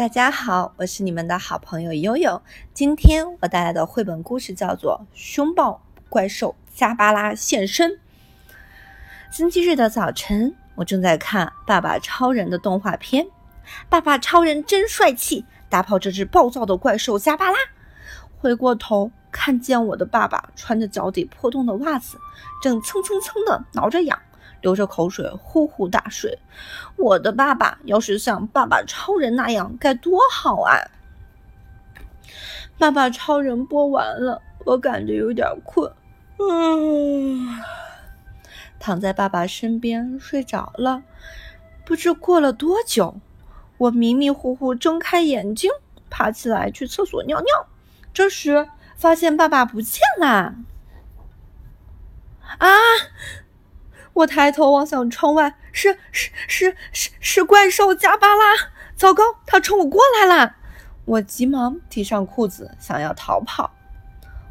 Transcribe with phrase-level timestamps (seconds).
[0.00, 2.40] 大家好，我是你们的好朋友悠悠。
[2.72, 5.78] 今天我带来的绘本故事叫做《凶暴
[6.08, 7.90] 怪兽加巴拉现身》。
[9.30, 13.26] 星期日的早晨，我正在看《爸爸超人》的动画片。
[13.90, 17.58] 爸爸超人真帅气，打跑这只暴躁的怪兽加巴拉。
[18.38, 22.16] 回过头，看见我的爸爸穿着脚底破洞的袜子，
[22.62, 24.18] 正蹭蹭蹭的挠着痒。
[24.60, 26.38] 流着口水，呼呼大睡。
[26.96, 30.76] 我的爸爸要是像爸爸超人那样，该多好啊！
[32.78, 35.92] 爸爸超人播完了，我感觉有点困，
[36.38, 37.46] 嗯，
[38.78, 41.02] 躺在爸爸身边睡着了。
[41.84, 43.20] 不知过了多久，
[43.76, 45.70] 我迷迷糊糊睁开眼睛，
[46.08, 47.66] 爬起来去厕所尿尿。
[48.14, 50.54] 这时发现爸爸不见了，
[52.58, 52.68] 啊！
[54.12, 58.44] 我抬头望向窗外，是是是是是怪兽加巴拉！
[58.96, 60.56] 糟糕，他冲我过来了！
[61.06, 63.70] 我急忙提上裤子，想要逃跑。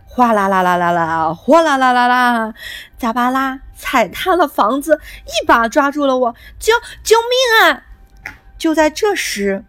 [0.05, 2.53] 哗啦啦啦啦啦，哗啦啦啦啦！
[2.97, 7.83] 加巴拉踩塌了房子，一把抓住了我，救救命啊！
[8.57, 9.63] 就在这时，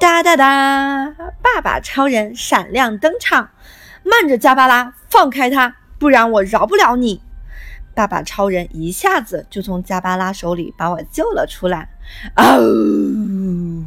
[0.00, 3.50] 哒哒哒，爸爸超人闪亮登场！
[4.02, 7.22] 慢着，加巴拉，放开他，不然我饶不了你！
[7.96, 11.88] 爸爸超人一下子就从加巴拉手里把我救了出来！
[12.36, 13.82] 哦！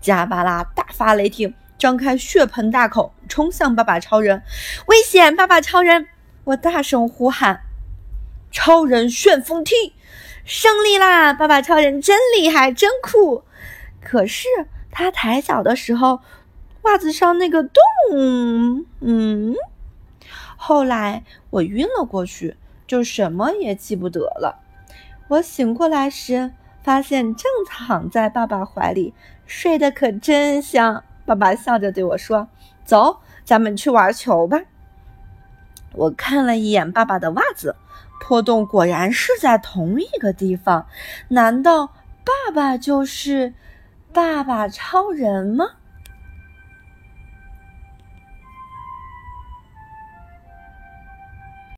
[0.00, 4.40] 加巴拉大发雷霆，张开血盆大口，冲向爸爸超人！
[4.86, 5.34] 危险！
[5.34, 6.06] 爸爸超人！
[6.44, 7.62] 我大声呼喊
[8.52, 9.74] ：“超人旋风踢，
[10.44, 11.34] 胜利啦！
[11.34, 13.42] 爸爸超人真厉害，真酷！”
[14.00, 14.46] 可是
[14.92, 16.20] 他抬脚的时候，
[16.82, 18.86] 袜子上那个洞……
[19.00, 19.54] 嗯，
[20.56, 22.56] 后来我晕了过去。
[22.90, 24.58] 就什么也记不得了。
[25.28, 26.50] 我醒过来时，
[26.82, 29.14] 发现正躺在爸爸怀里，
[29.46, 31.04] 睡得可真香。
[31.24, 32.48] 爸爸笑着对我说
[32.84, 34.62] ：“走，咱们去玩球吧。”
[35.94, 37.76] 我看了一眼爸爸的袜子，
[38.20, 40.88] 破洞果然是在同一个地方。
[41.28, 41.86] 难道
[42.24, 43.54] 爸爸就是
[44.12, 45.66] 爸爸超人吗？